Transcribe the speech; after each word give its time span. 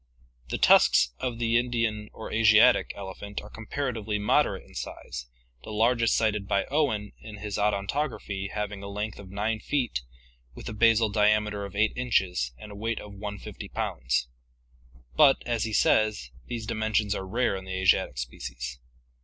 The 0.49 0.57
tusks 0.57 1.11
of 1.19 1.37
the 1.37 1.59
Indian 1.59 2.09
or 2.11 2.31
Asiatic 2.31 2.91
elephant 2.95 3.39
are 3.39 3.51
comparatively 3.51 4.17
moderate 4.17 4.63
in 4.67 4.73
size, 4.73 5.27
the 5.63 5.69
largest 5.69 6.15
cited 6.17 6.47
by 6.47 6.65
Owen 6.71 7.11
in 7.19 7.37
his 7.37 7.59
Odontography 7.59 8.47
having 8.49 8.81
a 8.81 8.87
length 8.87 9.19
of 9.19 9.29
9 9.29 9.59
feet 9.59 10.01
with 10.55 10.67
a 10.67 10.73
basal 10.73 11.09
diameter 11.09 11.65
of 11.65 11.75
8 11.75 11.93
inches 11.95 12.51
and 12.57 12.71
a 12.71 12.75
weight 12.75 12.99
of 12.99 13.13
150 13.13 13.69
pounds; 13.69 14.27
but, 15.15 15.37
as 15.45 15.65
he 15.65 15.71
says, 15.71 16.31
these 16.47 16.65
dimensions 16.65 17.13
are 17.13 17.27
rare 17.27 17.55
in 17.55 17.65
the 17.65 17.75
Asiatic 17.75 18.17
species. 18.17 18.79